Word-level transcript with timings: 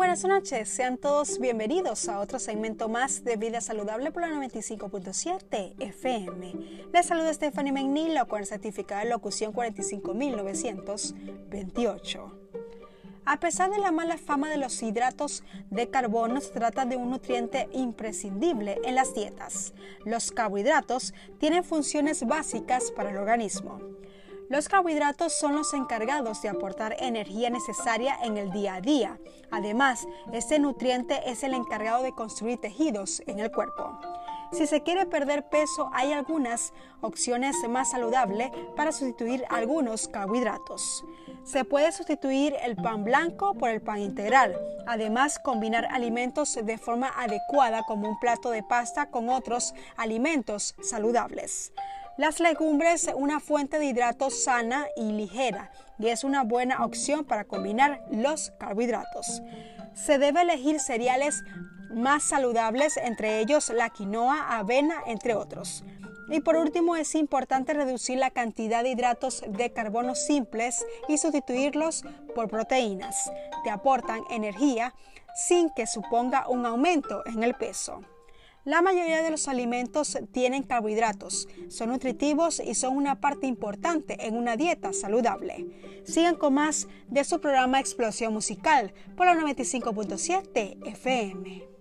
buenas 0.00 0.24
noches, 0.24 0.68
sean 0.70 0.96
todos 0.96 1.38
bienvenidos 1.38 2.08
a 2.08 2.20
otro 2.20 2.38
segmento 2.38 2.88
más 2.88 3.22
de 3.22 3.36
Vida 3.36 3.60
Saludable 3.60 4.10
por 4.10 4.22
la 4.22 4.28
95.7 4.28 5.74
FM. 5.78 6.54
Les 6.90 7.04
saluda 7.04 7.34
Stephanie 7.34 7.70
McNeil 7.70 8.18
con 8.26 8.40
el 8.40 8.46
certificado 8.46 9.02
de 9.02 9.10
locución 9.10 9.52
45928. 9.52 12.32
A 13.26 13.40
pesar 13.40 13.70
de 13.70 13.78
la 13.78 13.92
mala 13.92 14.16
fama 14.16 14.48
de 14.48 14.56
los 14.56 14.82
hidratos 14.82 15.44
de 15.68 15.90
carbono, 15.90 16.40
se 16.40 16.52
trata 16.52 16.86
de 16.86 16.96
un 16.96 17.10
nutriente 17.10 17.68
imprescindible 17.72 18.80
en 18.82 18.94
las 18.94 19.14
dietas. 19.14 19.74
Los 20.06 20.32
carbohidratos 20.32 21.12
tienen 21.38 21.62
funciones 21.62 22.26
básicas 22.26 22.90
para 22.90 23.10
el 23.10 23.18
organismo. 23.18 23.82
Los 24.50 24.68
carbohidratos 24.68 25.32
son 25.38 25.54
los 25.54 25.72
encargados 25.74 26.42
de 26.42 26.48
aportar 26.48 26.96
energía 26.98 27.50
necesaria 27.50 28.18
en 28.24 28.36
el 28.36 28.50
día 28.50 28.74
a 28.74 28.80
día. 28.80 29.20
Además, 29.52 30.08
este 30.32 30.58
nutriente 30.58 31.20
es 31.24 31.44
el 31.44 31.54
encargado 31.54 32.02
de 32.02 32.16
construir 32.16 32.60
tejidos 32.60 33.22
en 33.28 33.38
el 33.38 33.52
cuerpo. 33.52 33.96
Si 34.50 34.66
se 34.66 34.82
quiere 34.82 35.06
perder 35.06 35.48
peso, 35.48 35.88
hay 35.92 36.12
algunas 36.12 36.72
opciones 37.00 37.54
más 37.68 37.92
saludables 37.92 38.50
para 38.74 38.90
sustituir 38.90 39.44
algunos 39.50 40.08
carbohidratos. 40.08 41.04
Se 41.44 41.64
puede 41.64 41.92
sustituir 41.92 42.56
el 42.60 42.74
pan 42.74 43.04
blanco 43.04 43.54
por 43.54 43.70
el 43.70 43.80
pan 43.80 44.00
integral. 44.00 44.58
Además, 44.84 45.38
combinar 45.38 45.86
alimentos 45.92 46.58
de 46.60 46.76
forma 46.76 47.12
adecuada 47.16 47.84
como 47.86 48.08
un 48.08 48.18
plato 48.18 48.50
de 48.50 48.64
pasta 48.64 49.10
con 49.12 49.28
otros 49.28 49.74
alimentos 49.96 50.74
saludables. 50.82 51.72
Las 52.16 52.40
legumbres, 52.40 53.10
una 53.14 53.40
fuente 53.40 53.78
de 53.78 53.86
hidratos 53.86 54.44
sana 54.44 54.86
y 54.96 55.12
ligera, 55.12 55.70
y 55.98 56.08
es 56.08 56.24
una 56.24 56.42
buena 56.42 56.84
opción 56.84 57.24
para 57.24 57.44
combinar 57.44 58.02
los 58.10 58.52
carbohidratos. 58.58 59.42
Se 59.94 60.18
debe 60.18 60.42
elegir 60.42 60.80
cereales 60.80 61.42
más 61.90 62.22
saludables, 62.22 62.96
entre 62.96 63.40
ellos 63.40 63.70
la 63.70 63.90
quinoa, 63.90 64.58
avena, 64.58 64.96
entre 65.06 65.34
otros. 65.34 65.84
Y 66.28 66.40
por 66.40 66.56
último, 66.56 66.94
es 66.96 67.14
importante 67.14 67.74
reducir 67.74 68.18
la 68.18 68.30
cantidad 68.30 68.82
de 68.82 68.90
hidratos 68.90 69.42
de 69.48 69.72
carbono 69.72 70.14
simples 70.14 70.86
y 71.08 71.18
sustituirlos 71.18 72.04
por 72.34 72.48
proteínas 72.48 73.30
que 73.64 73.70
aportan 73.70 74.20
energía 74.30 74.94
sin 75.34 75.70
que 75.70 75.86
suponga 75.86 76.48
un 76.48 76.66
aumento 76.66 77.24
en 77.26 77.42
el 77.42 77.54
peso. 77.54 78.02
La 78.64 78.82
mayoría 78.82 79.22
de 79.22 79.30
los 79.30 79.48
alimentos 79.48 80.18
tienen 80.32 80.62
carbohidratos, 80.62 81.48
son 81.68 81.88
nutritivos 81.88 82.60
y 82.60 82.74
son 82.74 82.94
una 82.94 83.18
parte 83.18 83.46
importante 83.46 84.26
en 84.26 84.36
una 84.36 84.56
dieta 84.56 84.92
saludable. 84.92 85.66
Sigan 86.04 86.36
con 86.36 86.54
más 86.54 86.86
de 87.08 87.24
su 87.24 87.40
programa 87.40 87.80
Explosión 87.80 88.34
Musical 88.34 88.92
por 89.16 89.24
la 89.24 89.34
95.7 89.34 90.76
FM. 90.86 91.79